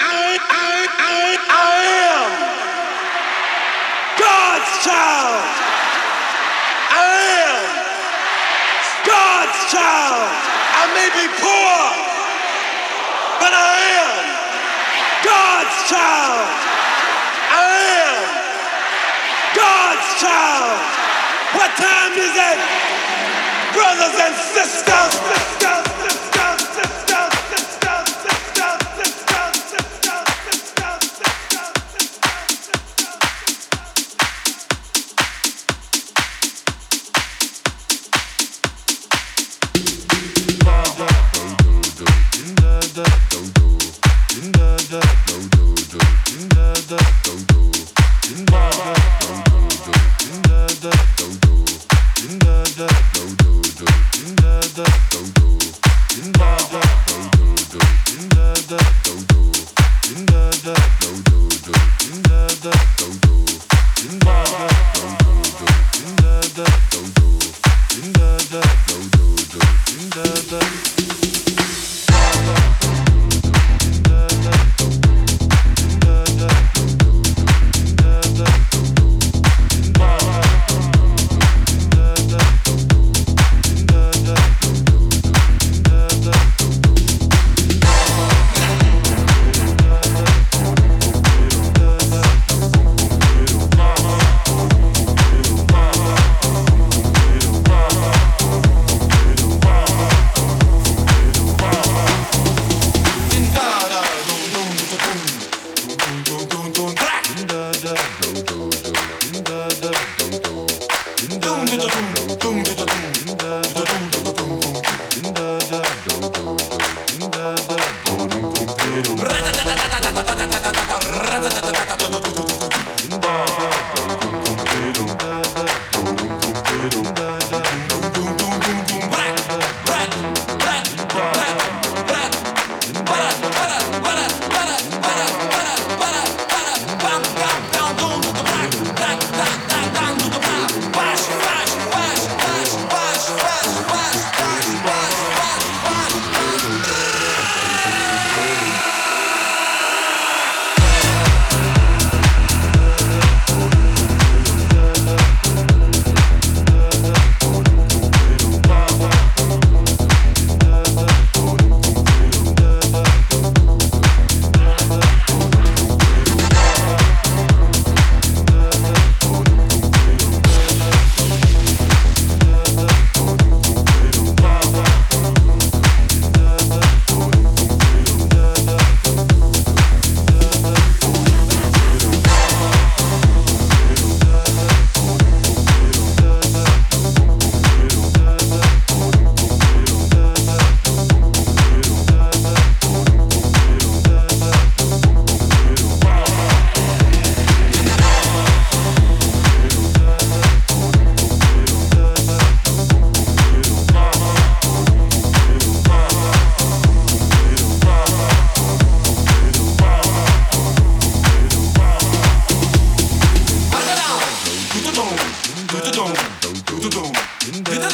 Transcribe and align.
I, 0.00 0.38
I, 0.50 0.88
I, 0.98 1.38
I 1.50 1.78
am 2.10 2.30
God's 4.18 4.72
child. 4.84 5.44
I 6.78 7.18
am 7.46 7.94
God's 9.06 9.60
child. 9.72 10.30
I 10.80 10.84
may 10.94 11.08
be 11.16 11.26
poor, 11.40 11.82
but 13.40 13.52
I 13.54 13.76
am 14.04 14.24
God's 15.24 15.78
child. 15.90 16.48
I 17.50 17.76
am 18.06 18.24
God's 19.56 20.08
child. 20.22 20.80
What 21.54 21.70
time 21.76 22.14
is 22.18 22.34
it, 22.34 22.58
brothers 23.74 24.16
and 24.20 24.34
sisters? 24.54 25.63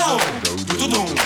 Então, 0.00 0.16
tudum, 0.66 1.04
tudum. 1.04 1.19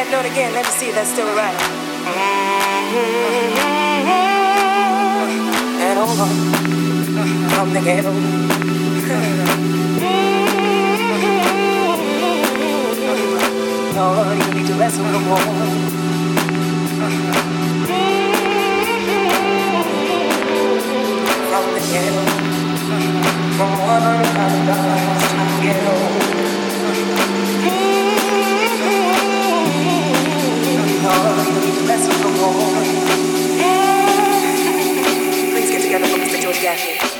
that 0.00 0.08
note 0.10 0.24
again. 0.24 0.54
Let 0.54 0.64
me 0.64 0.72
see 0.72 0.88
if 0.88 0.94
that's 0.94 1.12
still 1.12 1.28
right. 1.36 1.52
And 5.84 5.98
hold 6.00 6.20
on, 6.24 6.32
I'm 7.60 7.68
the 7.74 7.80
ghetto. 7.84 8.12
No, 13.92 14.04
you 14.32 14.46
need 14.54 14.66
to 14.68 14.74
rest 14.80 15.00
on 15.00 15.12
the 15.12 15.18
wall. 15.28 15.38
From 21.50 21.64
the 21.76 21.82
ghetto, 21.92 22.22
from 23.56 23.70
one 23.84 24.04
another, 24.16 24.80
to 25.20 25.36
the 25.36 25.58
ghetto. 25.62 26.30
Please 35.50 35.70
get 35.70 35.82
together, 35.82 36.06
for 36.06 36.16
Mr. 36.16 36.40
George 36.40 36.62
Gaffney. 36.62 37.19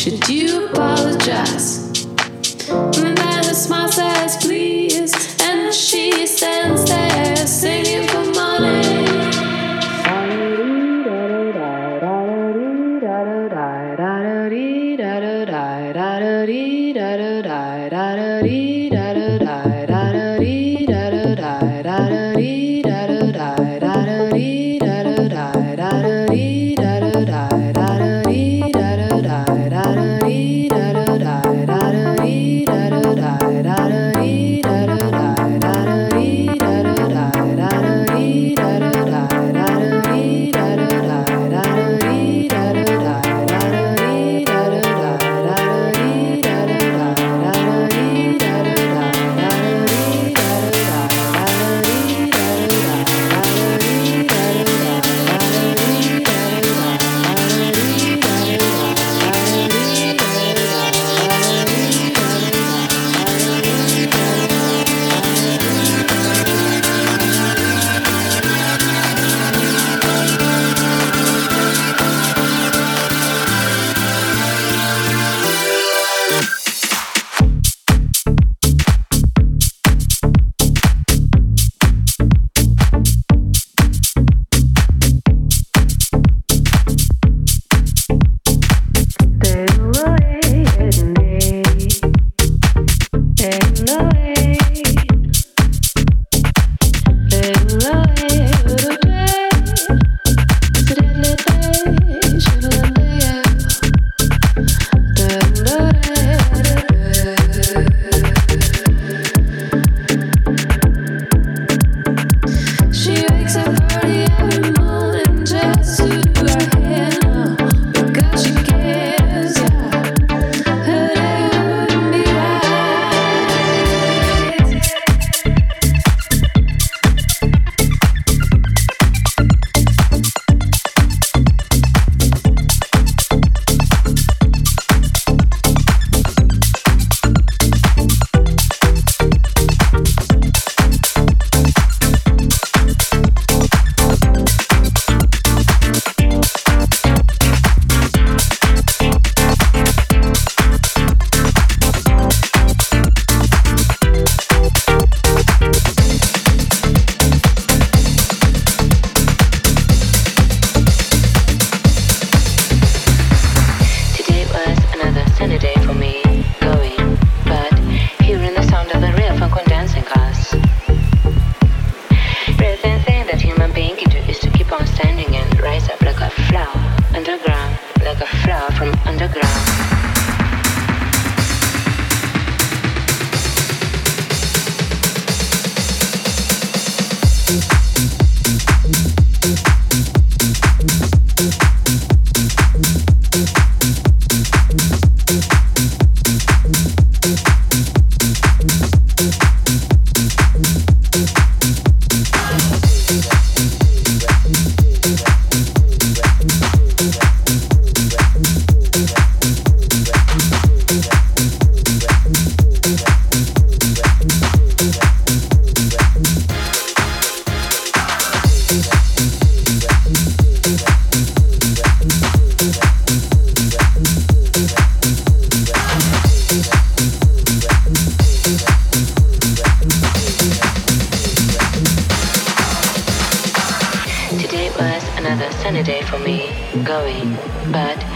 should 0.00 0.26
you 0.30 0.64
apologize? 0.64 1.79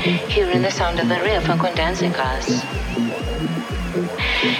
hearing 0.04 0.60
the 0.60 0.70
sound 0.70 1.00
of 1.00 1.08
the 1.08 1.18
real 1.22 1.40
frequent 1.40 1.76
dancing 1.76 2.12
cars. 2.12 2.46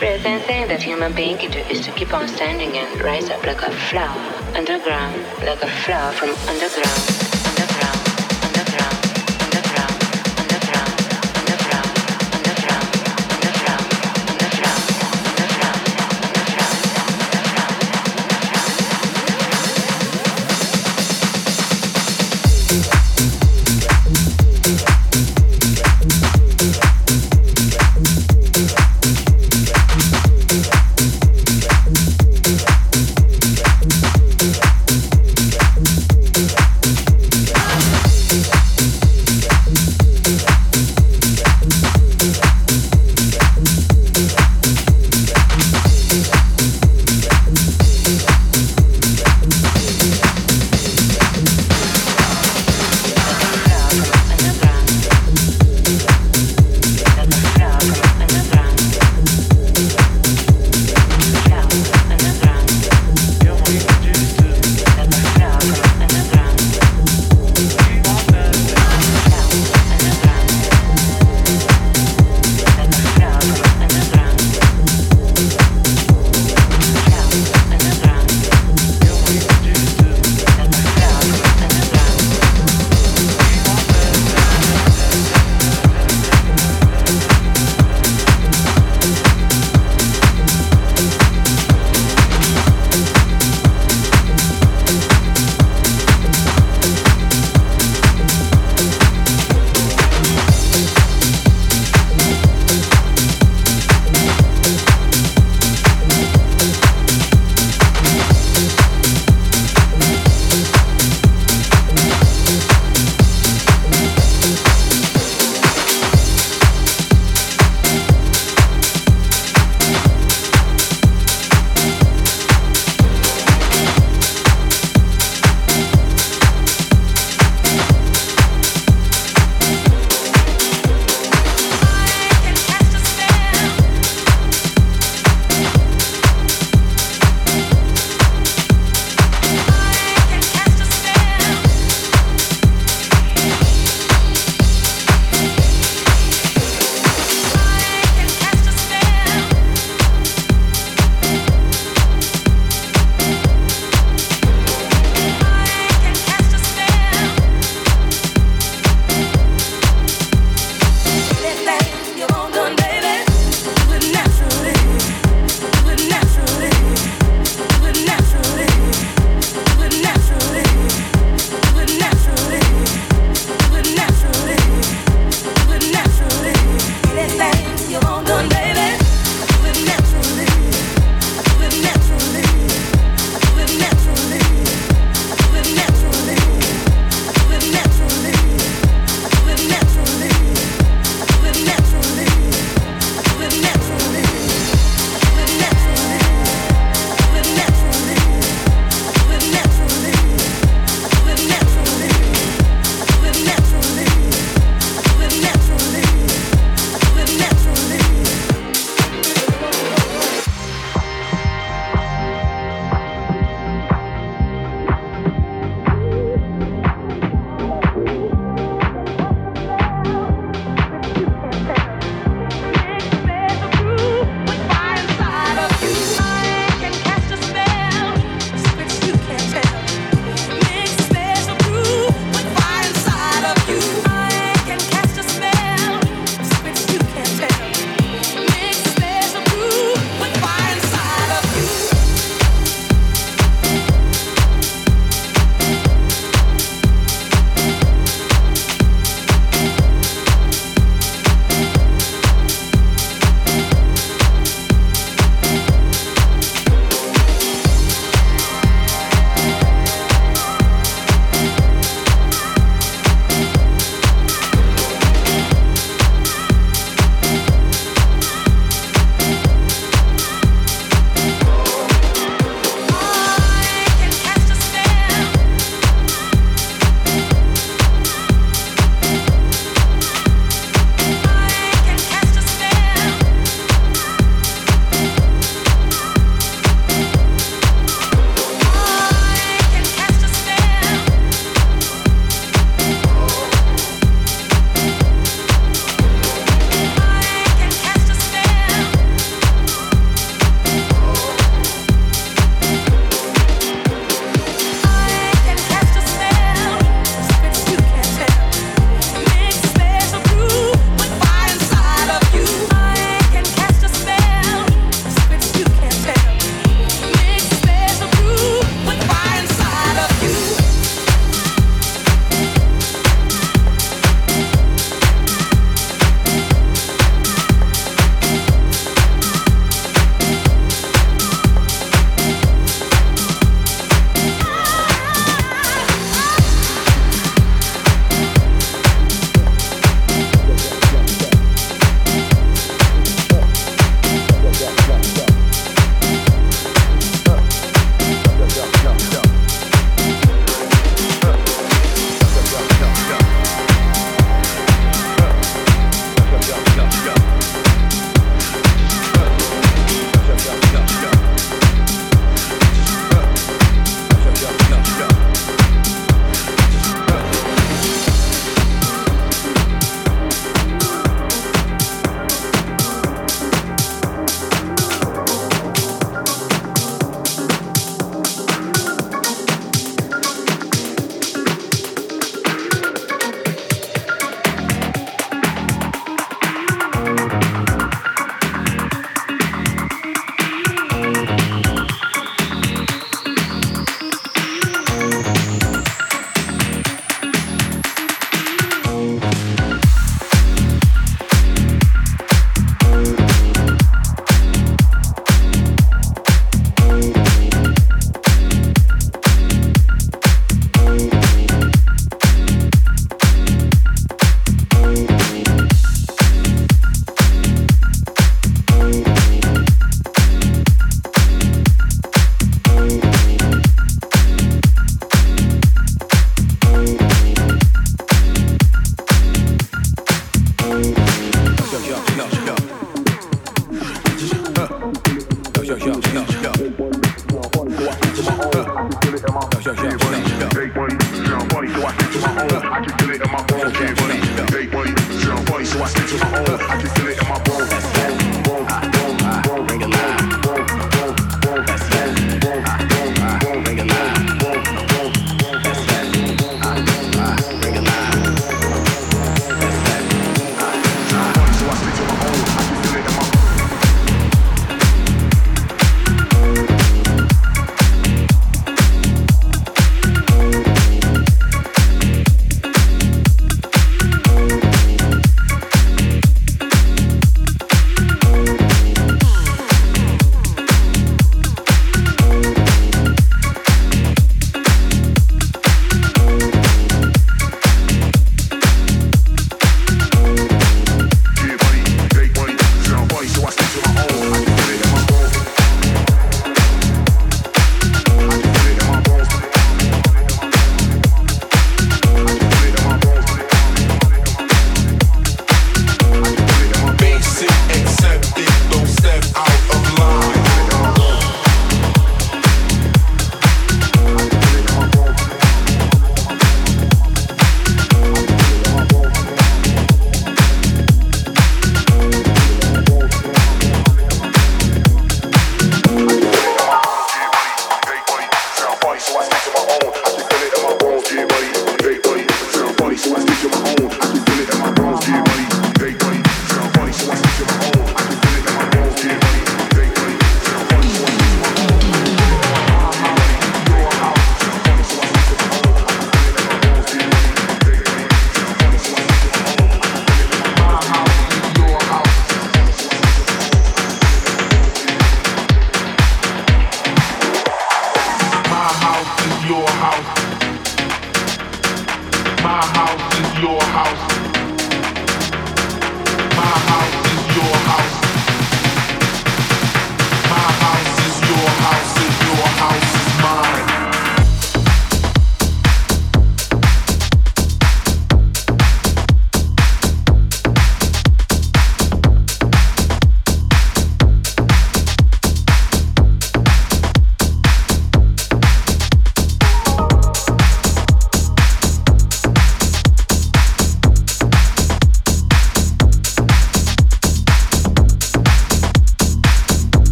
the 0.00 0.18
than 0.24 0.40
thing 0.40 0.66
that 0.66 0.82
human 0.82 1.12
being 1.12 1.38
can 1.38 1.50
do 1.52 1.60
is 1.70 1.80
to 1.84 1.92
keep 1.92 2.12
on 2.12 2.26
standing 2.26 2.76
and 2.76 3.00
rise 3.02 3.30
up 3.30 3.46
like 3.46 3.62
a 3.62 3.70
flower 3.70 4.18
underground, 4.56 5.22
like 5.44 5.62
a 5.62 5.68
flower 5.68 6.12
from 6.12 6.30
underground. 6.48 7.17